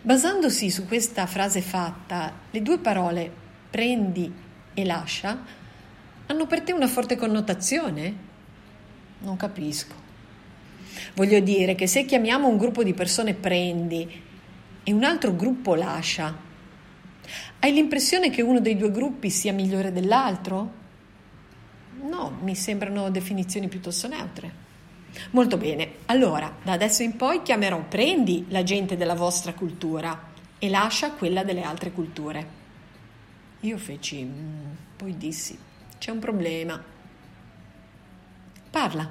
Basandosi 0.00 0.70
su 0.70 0.86
questa 0.86 1.26
frase 1.26 1.60
fatta, 1.60 2.32
le 2.50 2.62
due 2.62 2.78
parole 2.78 3.30
prendi 3.68 4.32
e 4.72 4.84
lascia 4.86 5.60
hanno 6.26 6.46
per 6.46 6.62
te 6.62 6.72
una 6.72 6.88
forte 6.88 7.16
connotazione? 7.16 8.14
Non 9.18 9.36
capisco. 9.36 9.94
Voglio 11.14 11.40
dire 11.40 11.74
che 11.74 11.86
se 11.86 12.04
chiamiamo 12.04 12.48
un 12.48 12.56
gruppo 12.56 12.82
di 12.82 12.94
persone 12.94 13.34
prendi 13.34 14.22
e 14.82 14.92
un 14.92 15.04
altro 15.04 15.34
gruppo 15.34 15.74
lascia, 15.74 16.34
hai 17.60 17.72
l'impressione 17.72 18.30
che 18.30 18.42
uno 18.42 18.60
dei 18.60 18.76
due 18.76 18.90
gruppi 18.90 19.30
sia 19.30 19.52
migliore 19.52 19.92
dell'altro? 19.92 20.80
No, 22.02 22.38
mi 22.42 22.54
sembrano 22.54 23.10
definizioni 23.10 23.68
piuttosto 23.68 24.08
neutre. 24.08 24.60
Molto 25.30 25.56
bene, 25.58 25.96
allora 26.06 26.52
da 26.62 26.72
adesso 26.72 27.02
in 27.02 27.16
poi 27.16 27.42
chiamerò 27.42 27.84
prendi 27.84 28.46
la 28.48 28.62
gente 28.62 28.96
della 28.96 29.14
vostra 29.14 29.52
cultura 29.52 30.30
e 30.58 30.68
lascia 30.68 31.12
quella 31.12 31.44
delle 31.44 31.62
altre 31.62 31.92
culture. 31.92 32.60
Io 33.60 33.78
feci, 33.78 34.24
mm, 34.24 34.64
poi 34.96 35.16
dissi, 35.16 35.56
c'è 36.02 36.10
un 36.10 36.18
problema. 36.18 36.82
Parla. 38.70 39.08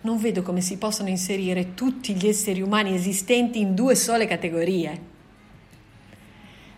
Non 0.00 0.18
vedo 0.18 0.42
come 0.42 0.60
si 0.60 0.76
possano 0.76 1.08
inserire 1.08 1.74
tutti 1.74 2.16
gli 2.16 2.26
esseri 2.26 2.60
umani 2.60 2.96
esistenti 2.96 3.60
in 3.60 3.76
due 3.76 3.94
sole 3.94 4.26
categorie. 4.26 5.00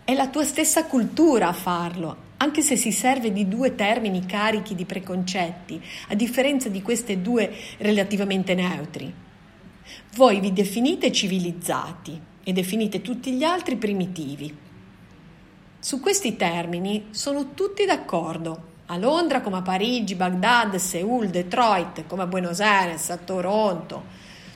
È 0.05 0.12
la 0.12 0.29
tua 0.29 0.44
stessa 0.44 0.85
cultura 0.85 1.48
a 1.48 1.55
farlo, 1.55 2.35
anche 2.37 2.61
se 2.61 2.76
si 2.76 2.92
serve 2.92 3.33
di 3.33 3.48
due 3.48 3.74
termini 3.74 4.26
carichi 4.26 4.74
di 4.74 4.85
preconcetti, 4.85 5.83
a 6.09 6.14
differenza 6.14 6.68
di 6.68 6.83
queste 6.83 7.22
due 7.22 7.50
relativamente 7.79 8.55
neutri. 8.55 9.11
Voi 10.14 10.40
vi 10.40 10.52
definite 10.52 11.11
civilizzati 11.11 12.20
e 12.44 12.52
definite 12.52 13.00
tutti 13.00 13.33
gli 13.33 13.44
altri 13.44 13.76
primitivi. 13.76 14.55
Su 15.79 16.00
questi 16.00 16.37
termini 16.37 17.07
sono 17.12 17.55
tutti 17.55 17.87
d'accordo. 17.87 18.74
A 18.88 18.96
Londra 18.99 19.40
come 19.40 19.57
a 19.57 19.62
Parigi, 19.62 20.14
Baghdad, 20.14 20.77
Seoul, 20.77 21.29
Detroit, 21.29 22.07
come 22.07 22.22
a 22.22 22.27
Buenos 22.27 22.61
Aires, 22.61 23.11
a 23.11 23.16
Toronto. 23.16 24.05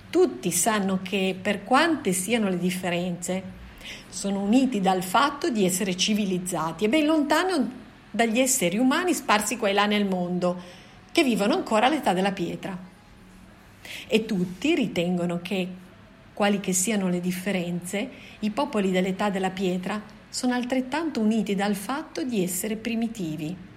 Tutti 0.08 0.52
sanno 0.52 1.00
che 1.02 1.36
per 1.40 1.64
quante 1.64 2.12
siano 2.12 2.48
le 2.48 2.58
differenze, 2.58 3.42
sono 4.08 4.40
uniti 4.40 4.80
dal 4.80 5.02
fatto 5.02 5.50
di 5.50 5.64
essere 5.64 5.96
civilizzati 5.96 6.84
e 6.84 6.88
ben 6.88 7.06
lontano 7.06 7.70
dagli 8.08 8.38
esseri 8.38 8.78
umani 8.78 9.14
sparsi 9.14 9.56
qua 9.56 9.68
e 9.68 9.72
là 9.72 9.86
nel 9.86 10.06
mondo, 10.06 10.62
che 11.10 11.24
vivono 11.24 11.54
ancora 11.54 11.86
all'età 11.86 12.12
della 12.12 12.32
pietra. 12.32 12.78
E 14.06 14.24
tutti 14.26 14.76
ritengono 14.76 15.40
che, 15.42 15.66
quali 16.32 16.60
che 16.60 16.72
siano 16.72 17.08
le 17.08 17.20
differenze, 17.20 18.08
i 18.38 18.50
popoli 18.50 18.92
dell'età 18.92 19.28
della 19.28 19.50
pietra 19.50 20.00
sono 20.28 20.54
altrettanto 20.54 21.18
uniti 21.18 21.56
dal 21.56 21.74
fatto 21.74 22.22
di 22.22 22.44
essere 22.44 22.76
primitivi. 22.76 23.68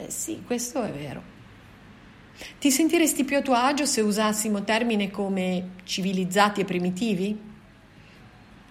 Eh, 0.00 0.10
sì, 0.10 0.42
questo 0.46 0.82
è 0.82 0.90
vero. 0.92 1.22
Ti 2.58 2.70
sentiresti 2.70 3.24
più 3.24 3.36
a 3.36 3.42
tuo 3.42 3.54
agio 3.54 3.84
se 3.84 4.00
usassimo 4.00 4.64
termini 4.64 5.10
come 5.10 5.72
civilizzati 5.84 6.60
e 6.62 6.64
primitivi? 6.64 7.38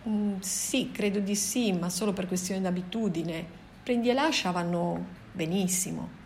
Mm, 0.08 0.40
sì, 0.40 0.92
credo 0.92 1.20
di 1.20 1.36
sì, 1.36 1.72
ma 1.74 1.90
solo 1.90 2.14
per 2.14 2.28
questione 2.28 2.62
d'abitudine. 2.62 3.46
Prendi 3.84 4.10
e 4.10 4.14
lascia 4.14 4.52
vanno 4.52 5.06
benissimo. 5.32 6.19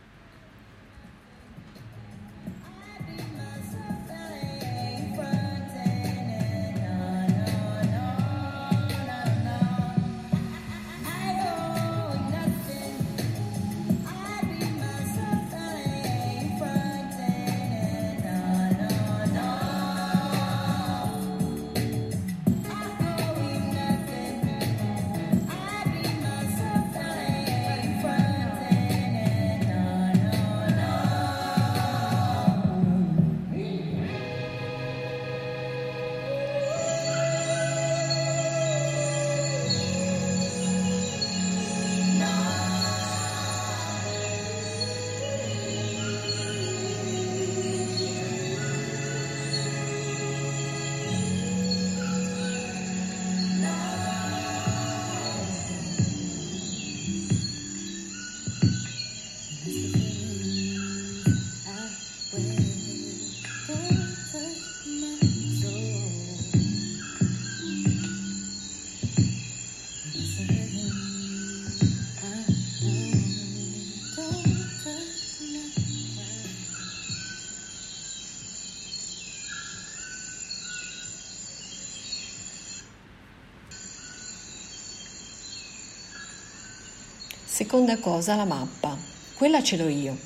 Seconda 87.53 87.99
cosa, 87.99 88.33
la 88.33 88.45
mappa. 88.45 88.97
Quella 89.35 89.61
ce 89.61 89.77
l'ho 89.77 89.87
io. 89.87 90.17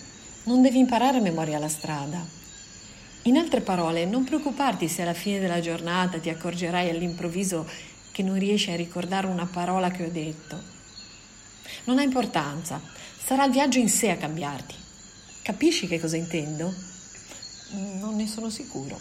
Non 0.43 0.61
devi 0.61 0.77
imparare 0.77 1.17
a 1.17 1.21
memoria 1.21 1.59
la 1.59 1.67
strada. 1.67 2.25
In 3.23 3.35
altre 3.35 3.59
parole, 3.59 4.05
non 4.05 4.23
preoccuparti 4.23 4.87
se 4.87 5.01
alla 5.01 5.13
fine 5.13 5.41
della 5.41 5.59
giornata 5.59 6.19
ti 6.19 6.29
accorgerai 6.29 6.89
all'improvviso 6.89 7.69
che 8.13 8.23
non 8.23 8.39
riesci 8.39 8.71
a 8.71 8.77
ricordare 8.77 9.27
una 9.27 9.45
parola 9.45 9.91
che 9.91 10.05
ho 10.05 10.09
detto. 10.09 10.57
Non 11.83 11.97
ha 11.97 12.01
importanza, 12.01 12.79
sarà 13.21 13.43
il 13.43 13.51
viaggio 13.51 13.79
in 13.79 13.89
sé 13.89 14.09
a 14.09 14.15
cambiarti. 14.15 14.75
Capisci 15.41 15.85
che 15.85 15.99
cosa 15.99 16.15
intendo? 16.15 16.73
Non 17.99 18.15
ne 18.15 18.25
sono 18.25 18.49
sicuro. 18.49 18.97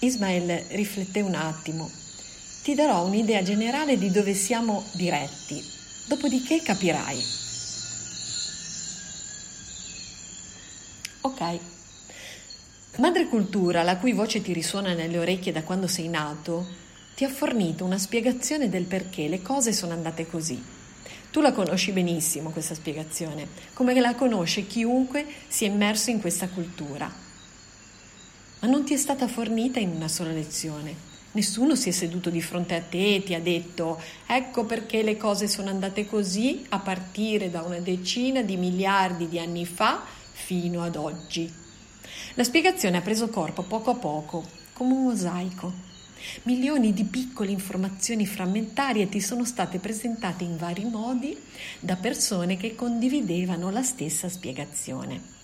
Ismael 0.00 0.66
rifletté 0.72 1.22
un 1.22 1.34
attimo. 1.34 1.90
Ti 2.62 2.74
darò 2.74 3.06
un'idea 3.06 3.42
generale 3.42 3.96
di 3.96 4.10
dove 4.10 4.34
siamo 4.34 4.84
diretti, 4.92 5.80
dopodiché 6.04 6.62
capirai. 6.62 7.24
Ok. 11.22 11.58
Madre 12.98 13.26
Cultura, 13.26 13.82
la 13.82 13.96
cui 13.96 14.12
voce 14.12 14.42
ti 14.42 14.52
risuona 14.52 14.92
nelle 14.92 15.18
orecchie 15.18 15.52
da 15.52 15.62
quando 15.62 15.86
sei 15.86 16.08
nato, 16.08 16.66
ti 17.14 17.24
ha 17.24 17.28
fornito 17.28 17.84
una 17.84 17.98
spiegazione 17.98 18.68
del 18.68 18.84
perché 18.84 19.28
le 19.28 19.40
cose 19.40 19.72
sono 19.72 19.92
andate 19.92 20.26
così. 20.26 20.62
Tu 21.30 21.40
la 21.40 21.52
conosci 21.52 21.92
benissimo 21.92 22.50
questa 22.50 22.74
spiegazione, 22.74 23.48
come 23.72 23.98
la 23.98 24.14
conosce 24.14 24.66
chiunque 24.66 25.26
sia 25.48 25.68
immerso 25.68 26.10
in 26.10 26.20
questa 26.20 26.48
cultura. 26.48 27.10
Ma 28.60 28.68
non 28.68 28.84
ti 28.84 28.92
è 28.92 28.98
stata 28.98 29.26
fornita 29.26 29.80
in 29.80 29.90
una 29.90 30.08
sola 30.08 30.32
lezione. 30.32 31.11
Nessuno 31.32 31.74
si 31.76 31.88
è 31.88 31.92
seduto 31.92 32.28
di 32.28 32.42
fronte 32.42 32.74
a 32.74 32.82
te 32.82 33.14
e 33.14 33.22
ti 33.22 33.34
ha 33.34 33.40
detto 33.40 33.98
ecco 34.26 34.64
perché 34.64 35.02
le 35.02 35.16
cose 35.16 35.48
sono 35.48 35.70
andate 35.70 36.06
così 36.06 36.66
a 36.68 36.78
partire 36.78 37.50
da 37.50 37.62
una 37.62 37.78
decina 37.78 38.42
di 38.42 38.56
miliardi 38.56 39.28
di 39.28 39.38
anni 39.38 39.64
fa 39.64 40.04
fino 40.32 40.82
ad 40.82 40.96
oggi. 40.96 41.50
La 42.34 42.44
spiegazione 42.44 42.98
ha 42.98 43.02
preso 43.02 43.28
corpo 43.28 43.62
poco 43.62 43.90
a 43.90 43.94
poco, 43.94 44.44
come 44.74 44.92
un 44.92 45.02
mosaico. 45.04 45.72
Milioni 46.42 46.92
di 46.92 47.04
piccole 47.04 47.50
informazioni 47.50 48.26
frammentarie 48.26 49.08
ti 49.08 49.20
sono 49.20 49.44
state 49.46 49.78
presentate 49.78 50.44
in 50.44 50.58
vari 50.58 50.84
modi 50.84 51.36
da 51.80 51.96
persone 51.96 52.58
che 52.58 52.74
condividevano 52.74 53.70
la 53.70 53.82
stessa 53.82 54.28
spiegazione. 54.28 55.41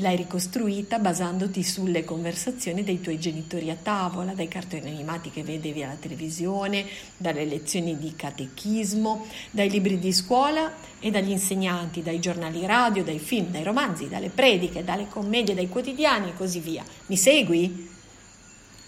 L'hai 0.00 0.16
ricostruita 0.16 0.98
basandoti 0.98 1.62
sulle 1.62 2.04
conversazioni 2.04 2.84
dei 2.84 3.00
tuoi 3.00 3.18
genitori 3.18 3.70
a 3.70 3.76
tavola, 3.82 4.34
dai 4.34 4.46
cartoni 4.46 4.90
animati 4.90 5.30
che 5.30 5.42
vedevi 5.42 5.82
alla 5.82 5.94
televisione, 5.94 6.84
dalle 7.16 7.46
lezioni 7.46 7.96
di 7.96 8.14
catechismo, 8.14 9.26
dai 9.50 9.70
libri 9.70 9.98
di 9.98 10.12
scuola 10.12 10.70
e 11.00 11.10
dagli 11.10 11.30
insegnanti, 11.30 12.02
dai 12.02 12.20
giornali 12.20 12.66
radio, 12.66 13.02
dai 13.04 13.18
film, 13.18 13.46
dai 13.46 13.62
romanzi, 13.62 14.06
dalle 14.06 14.28
prediche, 14.28 14.84
dalle 14.84 15.08
commedie, 15.08 15.54
dai 15.54 15.68
quotidiani 15.70 16.28
e 16.28 16.34
così 16.34 16.60
via. 16.60 16.84
Mi 17.06 17.16
segui? 17.16 17.88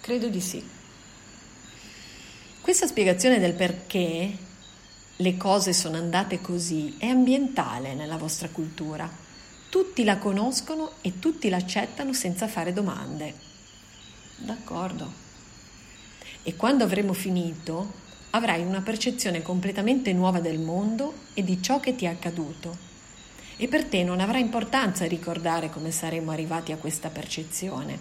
Credo 0.02 0.28
di 0.28 0.40
sì. 0.42 0.62
Questa 2.60 2.86
spiegazione 2.86 3.38
del 3.38 3.54
perché 3.54 4.30
le 5.16 5.36
cose 5.38 5.72
sono 5.72 5.96
andate 5.96 6.42
così 6.42 6.96
è 6.98 7.06
ambientale 7.06 7.94
nella 7.94 8.18
vostra 8.18 8.50
cultura 8.50 9.26
tutti 9.68 10.02
la 10.02 10.16
conoscono 10.18 10.92
e 11.02 11.18
tutti 11.18 11.48
l'accettano 11.48 12.12
senza 12.12 12.48
fare 12.48 12.72
domande. 12.72 13.34
D'accordo. 14.36 15.26
E 16.42 16.56
quando 16.56 16.84
avremo 16.84 17.12
finito, 17.12 17.92
avrai 18.30 18.62
una 18.62 18.80
percezione 18.80 19.42
completamente 19.42 20.12
nuova 20.12 20.40
del 20.40 20.58
mondo 20.58 21.12
e 21.34 21.44
di 21.44 21.60
ciò 21.62 21.80
che 21.80 21.94
ti 21.94 22.06
è 22.06 22.08
accaduto. 22.08 22.86
E 23.56 23.68
per 23.68 23.84
te 23.84 24.04
non 24.04 24.20
avrà 24.20 24.38
importanza 24.38 25.04
ricordare 25.06 25.68
come 25.68 25.90
saremo 25.90 26.30
arrivati 26.30 26.72
a 26.72 26.76
questa 26.76 27.08
percezione. 27.08 27.98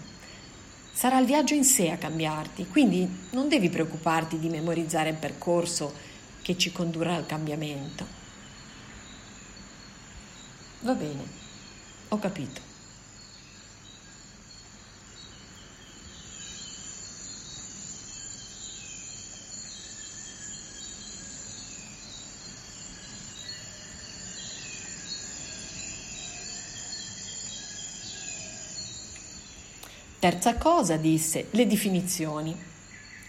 Sarà 0.94 1.20
il 1.20 1.26
viaggio 1.26 1.54
in 1.54 1.64
sé 1.64 1.90
a 1.90 1.98
cambiarti, 1.98 2.68
quindi 2.68 3.08
non 3.32 3.50
devi 3.50 3.70
preoccuparti 3.70 4.40
di 4.40 4.50
memorizzare 4.50 5.10
il 5.10 5.16
percorso 5.16 5.94
che 6.42 6.58
ci 6.58 6.72
condurrà 6.72 7.16
al 7.16 7.26
cambiamento. 7.26 8.06
Va 10.82 10.94
bene. 10.94 11.47
Ho 12.10 12.20
capito. 12.20 12.68
Terza 30.20 30.56
cosa, 30.56 30.98
disse, 30.98 31.48
le 31.52 31.68
definizioni. 31.68 32.56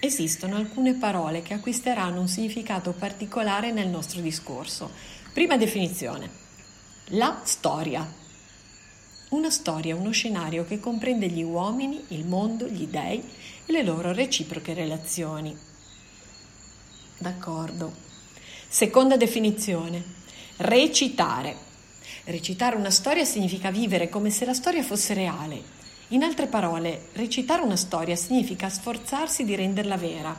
esistono 0.00 0.56
alcune 0.56 0.94
parole 0.94 1.42
che 1.42 1.54
acquisteranno 1.54 2.20
un 2.20 2.28
significato 2.28 2.92
particolare 2.92 3.72
nel 3.72 3.88
nostro 3.88 4.20
discorso. 4.20 4.90
Prima 5.32 5.56
definizione. 5.56 6.30
La 7.10 7.40
storia. 7.44 8.27
Una 9.30 9.50
storia 9.50 9.94
uno 9.94 10.10
scenario 10.10 10.64
che 10.64 10.80
comprende 10.80 11.28
gli 11.28 11.42
uomini, 11.42 12.02
il 12.08 12.26
mondo, 12.26 12.66
gli 12.66 12.86
dei 12.86 13.22
e 13.66 13.72
le 13.72 13.82
loro 13.82 14.12
reciproche 14.12 14.72
relazioni. 14.74 15.56
D'accordo. 17.18 17.92
Seconda 18.68 19.16
definizione. 19.16 20.02
Recitare. 20.56 21.56
Recitare 22.24 22.76
una 22.76 22.90
storia 22.90 23.24
significa 23.24 23.70
vivere 23.70 24.08
come 24.08 24.30
se 24.30 24.44
la 24.44 24.54
storia 24.54 24.82
fosse 24.82 25.14
reale, 25.14 25.76
in 26.08 26.22
altre 26.22 26.46
parole, 26.46 27.08
recitare 27.12 27.60
una 27.60 27.76
storia 27.76 28.16
significa 28.16 28.70
sforzarsi 28.70 29.44
di 29.44 29.54
renderla 29.54 29.96
vera. 29.98 30.34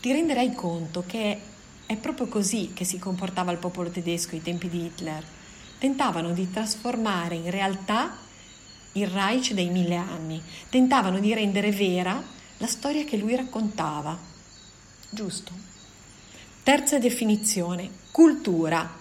Ti 0.00 0.12
renderai 0.12 0.54
conto 0.54 1.02
che 1.04 1.36
è 1.84 1.96
proprio 1.96 2.28
così 2.28 2.70
che 2.72 2.84
si 2.84 3.00
comportava 3.00 3.50
il 3.50 3.58
popolo 3.58 3.90
tedesco 3.90 4.36
ai 4.36 4.42
tempi 4.42 4.68
di 4.68 4.84
Hitler. 4.84 5.24
Tentavano 5.80 6.30
di 6.30 6.48
trasformare 6.48 7.34
in 7.34 7.50
realtà 7.50 8.16
il 8.92 9.08
Reich 9.08 9.52
dei 9.52 9.70
mille 9.70 9.96
anni, 9.96 10.40
tentavano 10.68 11.18
di 11.18 11.34
rendere 11.34 11.72
vera 11.72 12.22
la 12.58 12.66
storia 12.68 13.02
che 13.02 13.16
lui 13.16 13.34
raccontava. 13.34 14.16
Giusto? 15.10 15.50
Terza 16.62 17.00
definizione, 17.00 17.90
cultura. 18.12 18.98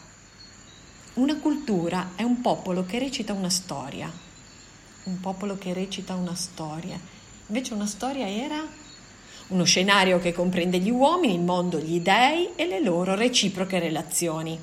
Una 1.14 1.36
cultura 1.36 2.14
è 2.16 2.24
un 2.24 2.42
popolo 2.42 2.84
che 2.84 2.98
recita 2.98 3.34
una 3.34 3.52
storia 3.52 4.28
un 5.10 5.20
popolo 5.20 5.58
che 5.58 5.74
recita 5.74 6.14
una 6.14 6.36
storia. 6.36 7.00
Invece 7.48 7.74
una 7.74 7.88
storia 7.88 8.28
era 8.30 8.64
uno 9.48 9.64
scenario 9.64 10.20
che 10.20 10.32
comprende 10.32 10.78
gli 10.78 10.92
uomini, 10.92 11.34
il 11.34 11.42
mondo, 11.42 11.80
gli 11.80 12.00
dei 12.00 12.50
e 12.56 12.68
le 12.68 12.82
loro 12.82 13.16
reciproche 13.16 13.80
relazioni. 13.80 14.58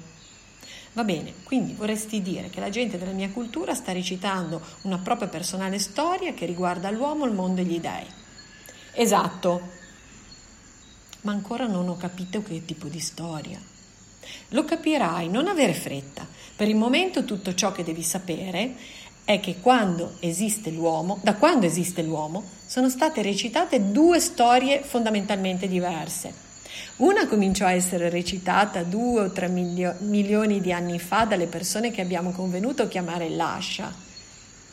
Va 0.96 1.04
bene, 1.04 1.34
quindi 1.42 1.74
vorresti 1.74 2.22
dire 2.22 2.48
che 2.48 2.58
la 2.58 2.70
gente 2.70 2.96
della 2.96 3.12
mia 3.12 3.28
cultura 3.28 3.74
sta 3.74 3.92
recitando 3.92 4.62
una 4.82 4.96
propria 4.96 5.28
personale 5.28 5.78
storia 5.78 6.32
che 6.32 6.46
riguarda 6.46 6.90
l'uomo, 6.90 7.26
il 7.26 7.34
mondo 7.34 7.60
e 7.60 7.64
gli 7.64 7.78
dei. 7.78 8.06
Esatto, 8.92 9.60
ma 11.20 11.32
ancora 11.32 11.66
non 11.66 11.90
ho 11.90 11.98
capito 11.98 12.42
che 12.42 12.64
tipo 12.64 12.88
di 12.88 13.00
storia. 13.00 13.60
Lo 14.48 14.64
capirai, 14.64 15.28
non 15.28 15.48
avere 15.48 15.74
fretta. 15.74 16.26
Per 16.56 16.66
il 16.66 16.76
momento 16.76 17.26
tutto 17.26 17.52
ciò 17.52 17.72
che 17.72 17.84
devi 17.84 18.02
sapere 18.02 18.74
è 19.22 19.38
che 19.38 19.60
quando 19.60 20.16
esiste 20.20 20.70
l'uomo, 20.70 21.18
da 21.22 21.34
quando 21.34 21.66
esiste 21.66 22.00
l'uomo, 22.00 22.42
sono 22.64 22.88
state 22.88 23.20
recitate 23.20 23.92
due 23.92 24.18
storie 24.18 24.82
fondamentalmente 24.82 25.68
diverse. 25.68 26.45
Una 26.96 27.26
cominciò 27.26 27.66
a 27.66 27.72
essere 27.72 28.08
recitata 28.08 28.82
due 28.82 29.22
o 29.22 29.30
tre 29.30 29.48
milio- 29.48 29.96
milioni 30.00 30.60
di 30.60 30.72
anni 30.72 30.98
fa 30.98 31.24
dalle 31.24 31.46
persone 31.46 31.90
che 31.90 32.00
abbiamo 32.00 32.30
convenuto 32.30 32.88
chiamare 32.88 33.28
l'Ascia 33.28 33.94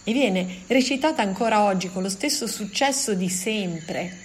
e 0.03 0.11
viene 0.11 0.63
recitata 0.67 1.21
ancora 1.21 1.63
oggi 1.63 1.89
con 1.89 2.01
lo 2.01 2.09
stesso 2.09 2.47
successo 2.47 3.13
di 3.13 3.29
sempre. 3.29 4.17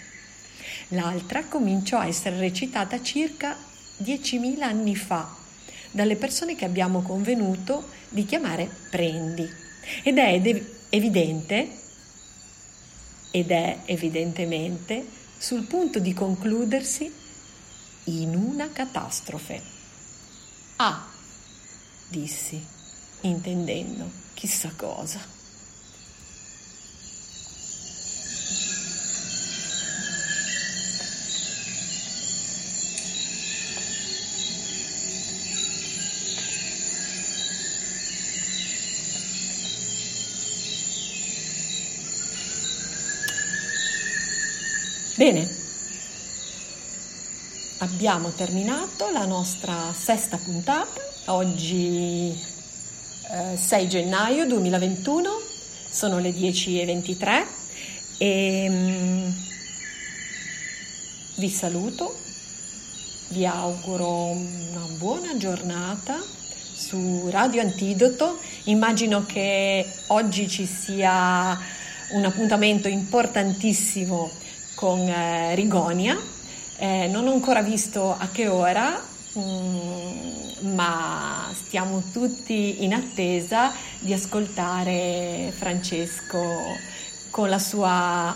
L'altra 0.88 1.44
cominciò 1.44 1.98
a 1.98 2.06
essere 2.06 2.38
recitata 2.38 3.02
circa 3.02 3.56
10.000 4.02 4.62
anni 4.62 4.96
fa 4.96 5.36
dalle 5.90 6.16
persone 6.16 6.56
che 6.56 6.64
abbiamo 6.64 7.02
convenuto 7.02 7.88
di 8.08 8.24
chiamare 8.24 8.68
prendi. 8.90 9.48
Ed 10.02 10.18
è 10.18 10.62
evidente, 10.90 11.68
ed 13.30 13.50
è 13.50 13.78
evidentemente 13.84 15.04
sul 15.36 15.64
punto 15.64 15.98
di 15.98 16.12
concludersi 16.12 17.12
in 18.08 18.34
una 18.34 18.70
catastrofe. 18.70 19.62
Ah, 20.76 21.06
dissi, 22.08 22.64
intendendo 23.22 24.10
chissà 24.32 24.72
cosa. 24.76 25.36
Bene, 45.16 45.57
abbiamo 47.78 48.30
terminato 48.30 49.10
la 49.10 49.24
nostra 49.24 49.92
sesta 49.94 50.36
puntata, 50.36 51.00
oggi 51.26 52.36
eh, 53.30 53.56
6 53.56 53.88
gennaio 53.88 54.46
2021, 54.46 55.30
sono 55.88 56.18
le 56.18 56.30
10.23 56.30 57.44
e 58.18 58.66
mm, 58.68 59.28
vi 61.36 61.48
saluto, 61.48 62.16
vi 63.28 63.46
auguro 63.46 64.30
una 64.30 64.86
buona 64.96 65.36
giornata 65.36 66.20
su 66.74 67.28
Radio 67.30 67.60
Antidoto, 67.60 68.38
immagino 68.64 69.24
che 69.24 69.86
oggi 70.08 70.48
ci 70.48 70.66
sia 70.66 71.56
un 72.10 72.24
appuntamento 72.24 72.88
importantissimo 72.88 74.30
con 74.74 74.98
eh, 75.00 75.54
Rigonia. 75.54 76.36
Eh, 76.80 77.08
non 77.08 77.26
ho 77.26 77.32
ancora 77.32 77.60
visto 77.60 78.16
a 78.16 78.28
che 78.28 78.46
ora, 78.46 79.02
mm, 79.36 80.74
ma 80.74 81.50
stiamo 81.52 82.00
tutti 82.12 82.84
in 82.84 82.94
attesa 82.94 83.72
di 83.98 84.12
ascoltare 84.12 85.52
Francesco 85.56 86.38
con 87.30 87.48
la 87.48 87.58
sua 87.58 88.32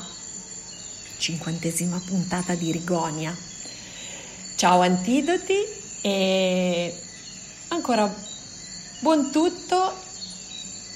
cinquantesima 1.19 2.03
puntata 2.05 2.55
di 2.55 2.73
Rigonia. 2.73 3.33
Ciao 4.57 4.81
Antidoti 4.81 5.59
e 6.01 7.01
ancora 7.69 8.13
buon 8.99 9.31
tutto, 9.31 9.95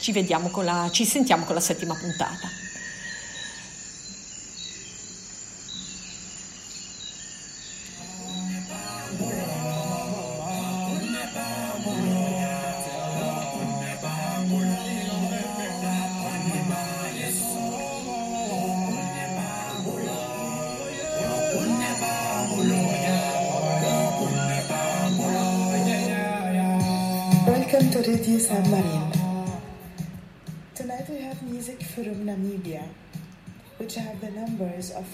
ci, 0.01 0.13
con 0.51 0.65
la, 0.65 0.89
ci 0.91 1.05
sentiamo 1.05 1.45
con 1.45 1.55
la 1.55 1.61
settima 1.61 1.95
puntata. 1.95 2.56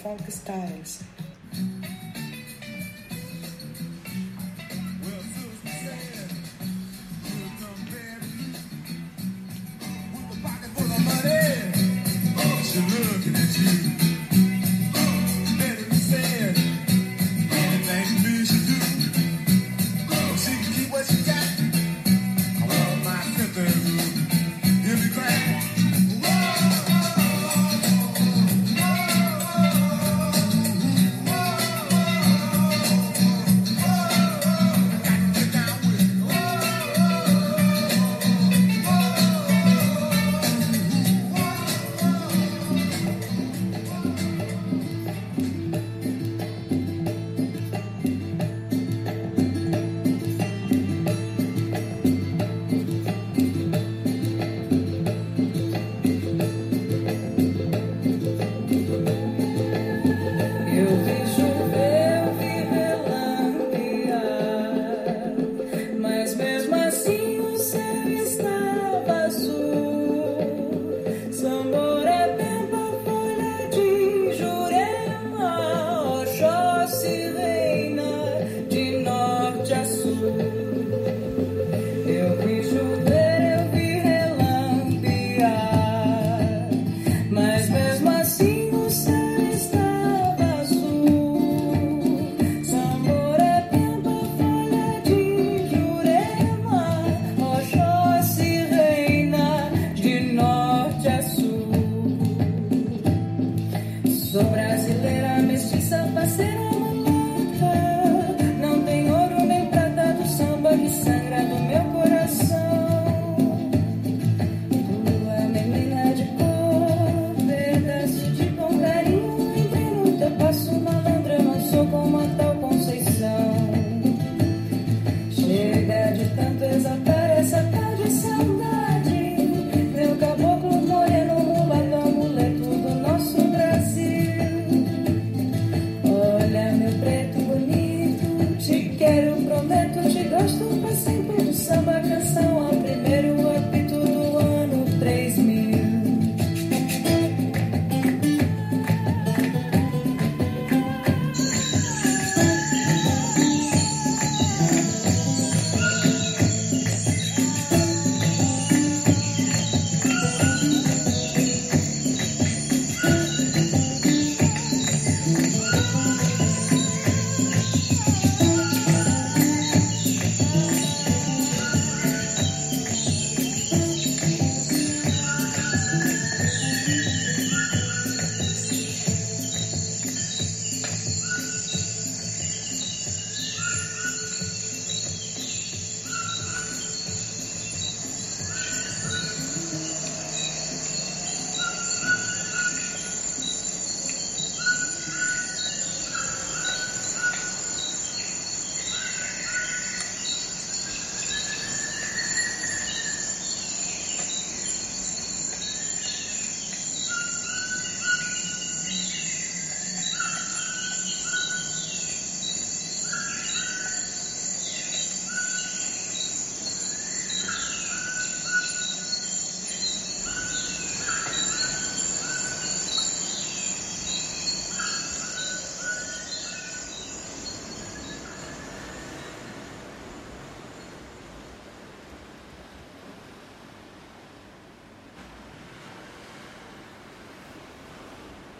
funk 0.03 0.29
styles. 0.29 1.01
Looking 12.75 13.35
at 13.35 13.57
you. 13.57 13.92